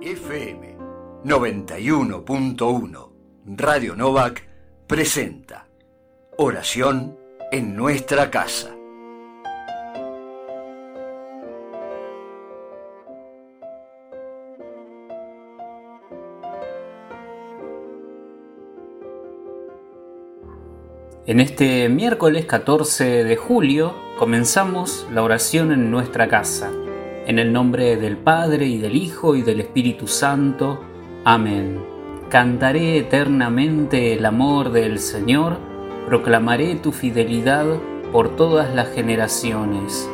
[0.00, 0.76] FM
[1.24, 3.12] 91.1
[3.46, 4.42] Radio Novak
[4.86, 5.66] presenta
[6.36, 7.16] Oración
[7.50, 8.76] en nuestra casa.
[21.26, 26.70] En este miércoles 14 de julio comenzamos la oración en nuestra casa.
[27.26, 30.80] En el nombre del Padre y del Hijo y del Espíritu Santo.
[31.24, 31.80] Amén.
[32.28, 35.58] Cantaré eternamente el amor del Señor,
[36.06, 37.66] proclamaré tu fidelidad
[38.12, 40.08] por todas las generaciones.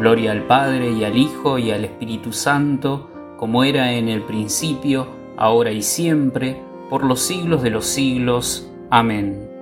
[0.00, 5.08] Gloria al Padre y al Hijo y al Espíritu Santo, como era en el principio,
[5.36, 8.66] ahora y siempre, por los siglos de los siglos.
[8.88, 9.55] Amén.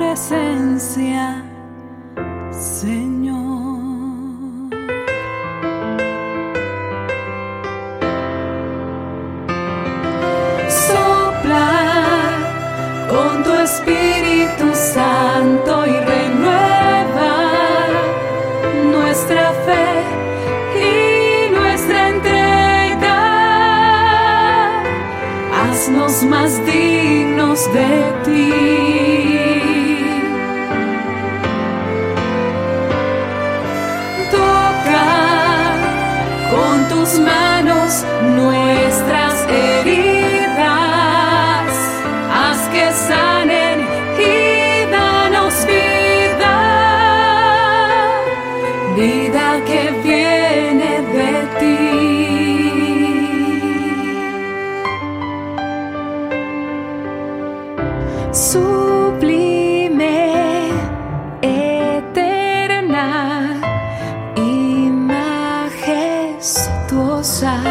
[0.00, 0.32] Más
[67.30, 67.62] majestuosa,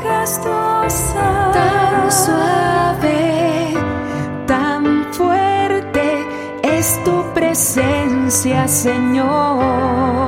[0.00, 3.74] majestuosa, tan suave,
[4.46, 6.26] tan fuerte
[6.62, 10.23] es tu presencia, Señor.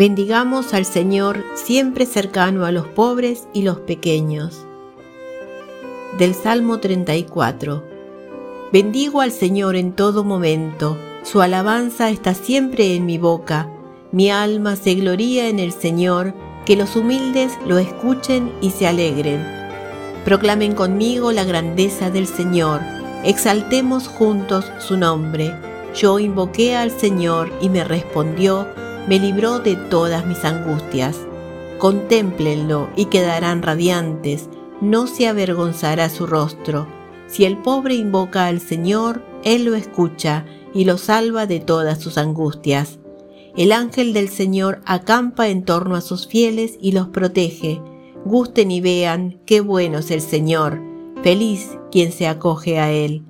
[0.00, 4.64] Bendigamos al Señor siempre cercano a los pobres y los pequeños.
[6.16, 7.84] Del Salmo 34.
[8.72, 13.68] Bendigo al Señor en todo momento, su alabanza está siempre en mi boca,
[14.10, 16.32] mi alma se gloría en el Señor,
[16.64, 19.46] que los humildes lo escuchen y se alegren.
[20.24, 22.80] Proclamen conmigo la grandeza del Señor,
[23.22, 25.54] exaltemos juntos su nombre.
[25.94, 28.66] Yo invoqué al Señor y me respondió,
[29.10, 31.18] me libró de todas mis angustias.
[31.78, 34.48] Contémplenlo y quedarán radiantes,
[34.80, 36.86] no se avergonzará su rostro.
[37.26, 42.18] Si el pobre invoca al Señor, Él lo escucha y lo salva de todas sus
[42.18, 43.00] angustias.
[43.56, 47.82] El ángel del Señor acampa en torno a sus fieles y los protege.
[48.24, 50.80] Gusten y vean qué bueno es el Señor,
[51.24, 53.24] feliz quien se acoge a Él.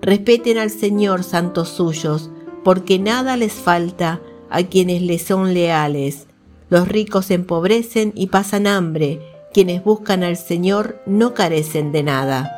[0.00, 2.30] Respeten al Señor, santos suyos,
[2.64, 6.26] porque nada les falta a quienes le son leales.
[6.70, 9.20] Los ricos se empobrecen y pasan hambre,
[9.52, 12.54] quienes buscan al Señor no carecen de nada.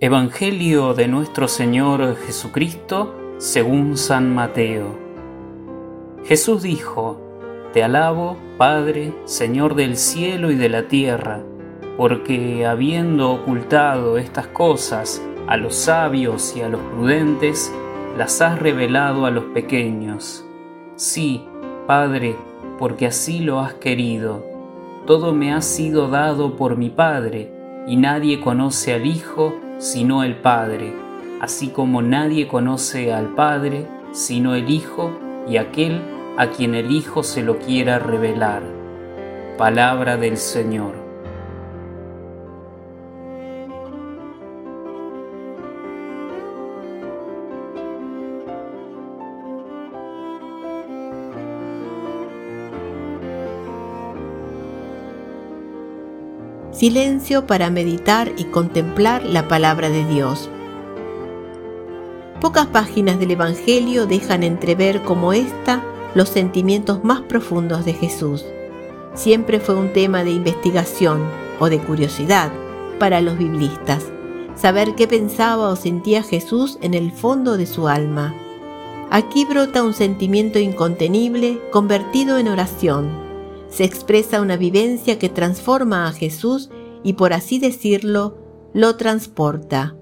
[0.00, 4.98] Evangelio de nuestro Señor Jesucristo según San Mateo.
[6.26, 7.23] Jesús dijo,
[7.74, 11.42] Te alabo, Padre, Señor del cielo y de la tierra,
[11.96, 17.74] porque habiendo ocultado estas cosas a los sabios y a los prudentes,
[18.16, 20.44] las has revelado a los pequeños.
[20.94, 21.42] Sí,
[21.88, 22.36] Padre,
[22.78, 24.46] porque así lo has querido.
[25.04, 27.52] Todo me ha sido dado por mi Padre,
[27.88, 30.94] y nadie conoce al Hijo sino el Padre,
[31.40, 35.10] así como nadie conoce al Padre sino el Hijo
[35.48, 38.62] y aquel a quien el Hijo se lo quiera revelar.
[39.56, 41.04] Palabra del Señor.
[56.72, 60.50] Silencio para meditar y contemplar la palabra de Dios.
[62.40, 65.82] Pocas páginas del Evangelio dejan entrever como esta
[66.14, 68.44] los sentimientos más profundos de Jesús.
[69.14, 71.22] Siempre fue un tema de investigación
[71.60, 72.52] o de curiosidad
[72.98, 74.04] para los biblistas,
[74.54, 78.34] saber qué pensaba o sentía Jesús en el fondo de su alma.
[79.10, 83.24] Aquí brota un sentimiento incontenible convertido en oración
[83.74, 86.70] se expresa una vivencia que transforma a Jesús
[87.02, 88.38] y por así decirlo,
[88.72, 89.96] lo transporta.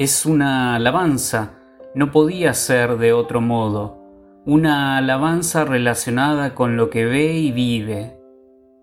[0.00, 1.58] Es una alabanza,
[1.94, 3.98] no podía ser de otro modo,
[4.46, 8.18] una alabanza relacionada con lo que ve y vive.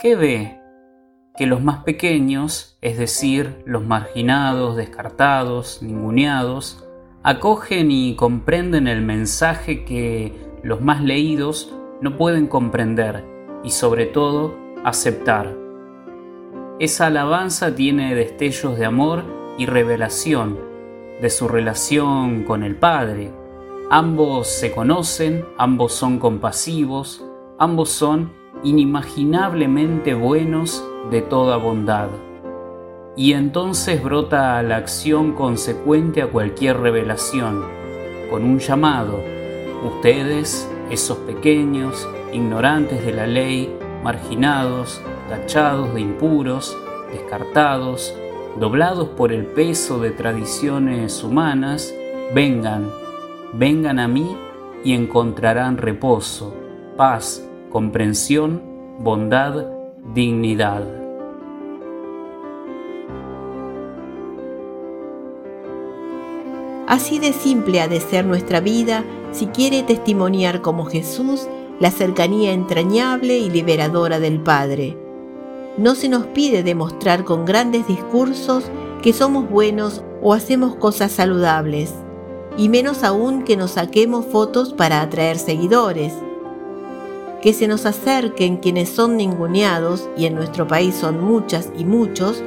[0.00, 0.60] ¿Qué ve?
[1.36, 6.86] Que los más pequeños, es decir, los marginados, descartados, ninguneados,
[7.24, 13.24] acogen y comprenden el mensaje que los más leídos no pueden comprender
[13.64, 15.56] y sobre todo aceptar.
[16.78, 19.24] Esa alabanza tiene destellos de amor
[19.58, 20.69] y revelación
[21.20, 23.32] de su relación con el Padre.
[23.90, 27.24] Ambos se conocen, ambos son compasivos,
[27.58, 32.08] ambos son inimaginablemente buenos de toda bondad
[33.16, 37.64] y entonces brota la acción consecuente a cualquier revelación,
[38.30, 39.20] con un llamado.
[39.84, 46.76] Ustedes, esos pequeños, ignorantes de la ley, marginados, tachados de impuros,
[47.12, 48.14] descartados,
[48.60, 51.94] doblados por el peso de tradiciones humanas,
[52.34, 52.90] vengan,
[53.54, 54.36] vengan a mí
[54.84, 56.54] y encontrarán reposo,
[56.94, 58.62] paz, comprensión,
[58.98, 59.64] bondad,
[60.14, 60.84] dignidad.
[66.86, 71.48] Así de simple ha de ser nuestra vida si quiere testimoniar como Jesús
[71.78, 74.98] la cercanía entrañable y liberadora del Padre.
[75.80, 78.64] No se nos pide demostrar con grandes discursos
[79.00, 81.94] que somos buenos o hacemos cosas saludables,
[82.58, 86.12] y menos aún que nos saquemos fotos para atraer seguidores.
[87.40, 92.42] Que se nos acerquen quienes son ninguneados, y en nuestro país son muchas y muchos,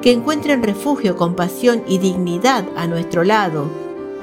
[0.00, 3.66] que encuentren refugio, compasión y dignidad a nuestro lado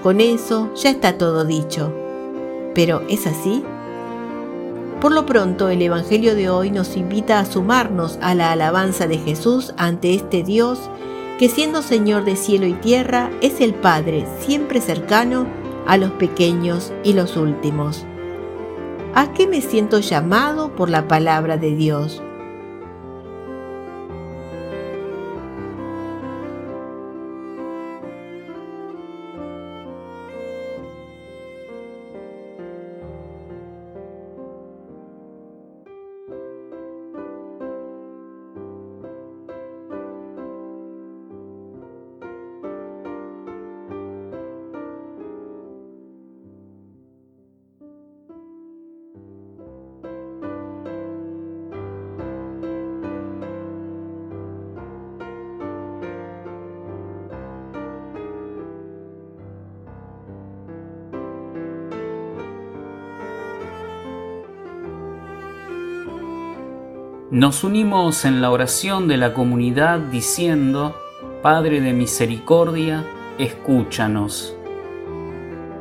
[0.02, 1.92] con eso ya está todo dicho.
[2.76, 3.64] Pero ¿es así?
[5.06, 9.20] Por lo pronto, el Evangelio de hoy nos invita a sumarnos a la alabanza de
[9.20, 10.80] Jesús ante este Dios
[11.38, 15.46] que siendo Señor de cielo y tierra es el Padre siempre cercano
[15.86, 18.04] a los pequeños y los últimos.
[19.14, 22.24] ¿A qué me siento llamado por la palabra de Dios?
[67.36, 70.96] Nos unimos en la oración de la comunidad diciendo,
[71.42, 73.06] Padre de misericordia,
[73.38, 74.56] escúchanos.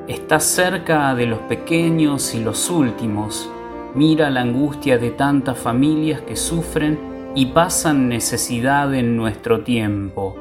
[0.08, 3.48] Estás cerca de los pequeños y los últimos.
[3.94, 6.98] Mira la angustia de tantas familias que sufren
[7.36, 10.34] y pasan necesidad en nuestro tiempo.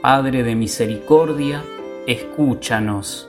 [0.00, 1.64] Padre de misericordia,
[2.06, 3.28] escúchanos.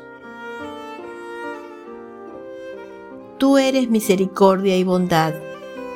[3.40, 5.34] Tú eres misericordia y bondad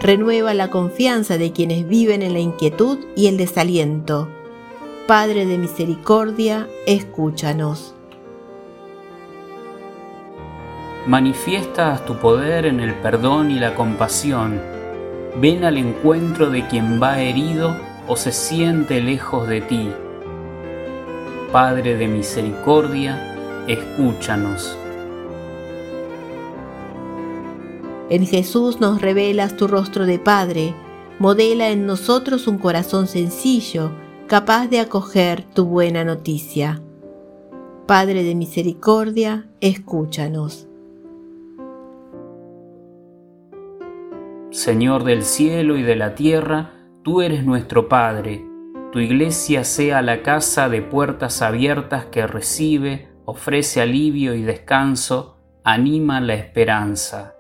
[0.04, 4.28] renueva la confianza de quienes viven en la inquietud y el desaliento.
[5.08, 7.96] Padre de misericordia, escúchanos.
[11.08, 14.62] Manifiestas tu poder en el perdón y la compasión.
[15.38, 17.74] Ven al encuentro de quien va herido
[18.06, 19.90] o se siente lejos de ti.
[21.54, 24.78] Padre de misericordia, escúchanos.
[28.10, 30.74] En Jesús nos revelas tu rostro de Padre,
[31.20, 33.92] modela en nosotros un corazón sencillo,
[34.28, 36.82] capaz de acoger tu buena noticia.
[37.88, 40.68] Padre de misericordia, escúchanos.
[44.52, 46.72] Señor del cielo y de la tierra,
[47.04, 48.46] tú eres nuestro Padre.
[48.92, 56.22] Tu iglesia sea la casa de puertas abiertas que recibe, ofrece alivio y descanso, anima
[56.22, 57.33] la esperanza.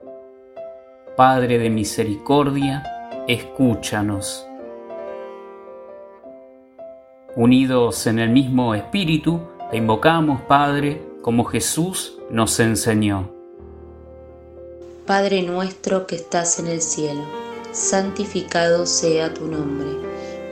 [1.15, 2.81] Padre de misericordia,
[3.27, 4.47] escúchanos.
[7.35, 9.39] Unidos en el mismo Espíritu,
[9.69, 13.29] te invocamos, Padre, como Jesús nos enseñó.
[15.05, 17.21] Padre nuestro que estás en el cielo,
[17.71, 19.89] santificado sea tu nombre.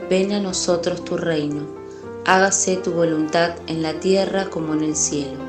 [0.08, 1.66] Ven a nosotros tu reino.
[2.24, 5.40] Hágase tu voluntad en la tierra como en el cielo.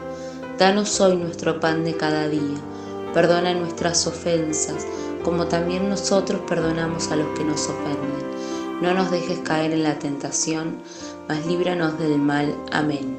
[0.57, 2.72] Danos hoy nuestro pan de cada día.
[3.13, 4.87] Perdona nuestras ofensas
[5.23, 8.33] como también nosotros perdonamos a los que nos ofenden.
[8.81, 10.79] No nos dejes caer en la tentación,
[11.27, 12.53] mas líbranos del mal.
[12.71, 13.17] Amén.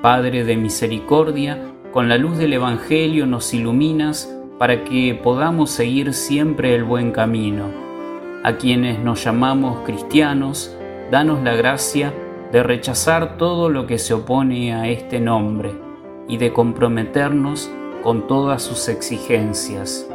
[0.00, 1.58] Padre de misericordia,
[1.92, 7.66] con la luz del Evangelio nos iluminas para que podamos seguir siempre el buen camino.
[8.44, 10.76] A quienes nos llamamos cristianos,
[11.10, 12.12] danos la gracia
[12.52, 15.72] de rechazar todo lo que se opone a este nombre
[16.28, 17.70] y de comprometernos
[18.02, 20.06] con todas sus exigencias.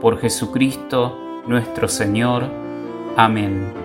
[0.00, 2.44] Por Jesucristo nuestro Señor.
[3.16, 3.81] Amén.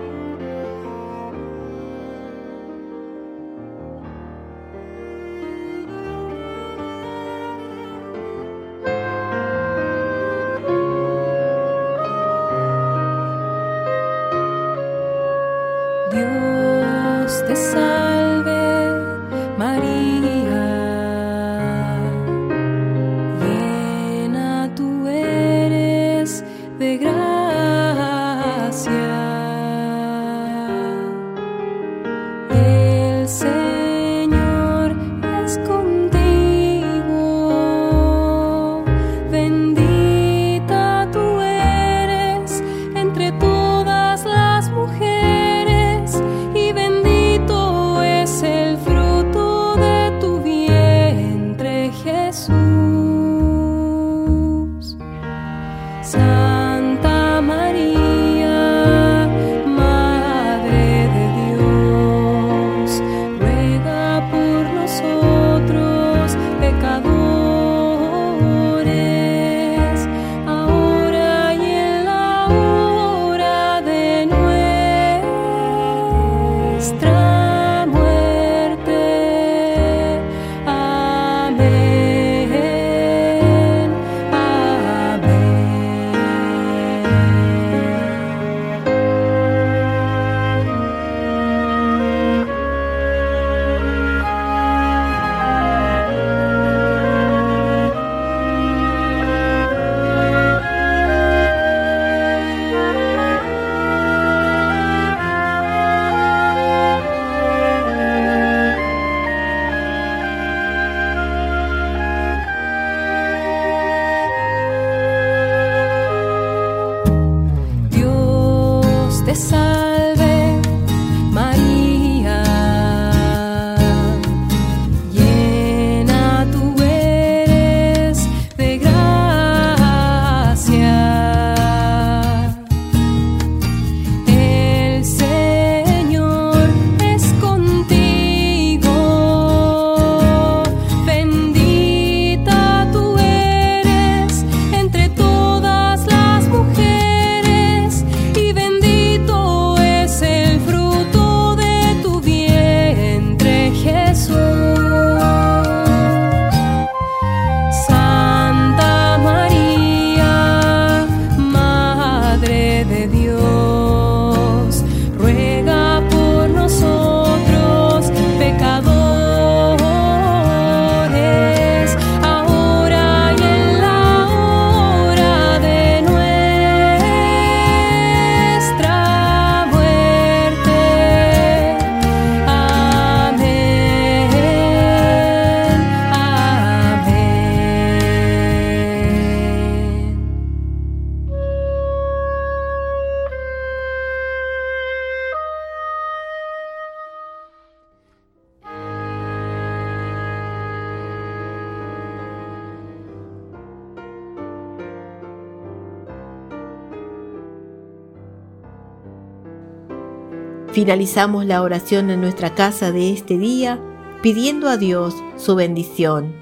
[210.78, 213.82] Finalizamos la oración en nuestra casa de este día
[214.22, 216.36] pidiendo a Dios su bendición.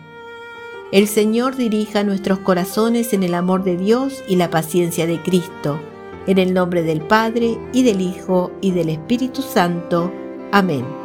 [0.91, 5.79] El Señor dirija nuestros corazones en el amor de Dios y la paciencia de Cristo.
[6.27, 10.11] En el nombre del Padre, y del Hijo, y del Espíritu Santo.
[10.51, 11.04] Amén.